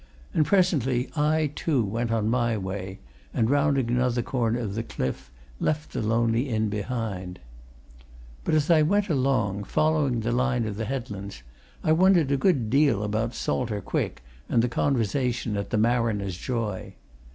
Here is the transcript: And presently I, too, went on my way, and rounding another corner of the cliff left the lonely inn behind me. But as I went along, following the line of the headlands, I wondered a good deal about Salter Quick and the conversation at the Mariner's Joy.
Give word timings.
And 0.33 0.47
presently 0.47 1.11
I, 1.15 1.51
too, 1.53 1.85
went 1.85 2.11
on 2.11 2.27
my 2.27 2.57
way, 2.57 2.97
and 3.35 3.51
rounding 3.51 3.89
another 3.89 4.23
corner 4.23 4.57
of 4.59 4.73
the 4.73 4.81
cliff 4.81 5.29
left 5.59 5.93
the 5.93 6.01
lonely 6.01 6.49
inn 6.49 6.69
behind 6.69 7.35
me. 7.35 7.43
But 8.43 8.55
as 8.55 8.71
I 8.71 8.81
went 8.81 9.09
along, 9.09 9.65
following 9.65 10.21
the 10.21 10.31
line 10.31 10.65
of 10.65 10.77
the 10.77 10.85
headlands, 10.85 11.43
I 11.83 11.91
wondered 11.91 12.31
a 12.31 12.35
good 12.37 12.71
deal 12.71 13.03
about 13.03 13.35
Salter 13.35 13.79
Quick 13.79 14.23
and 14.49 14.63
the 14.63 14.69
conversation 14.69 15.55
at 15.55 15.69
the 15.69 15.77
Mariner's 15.77 16.35
Joy. 16.35 16.95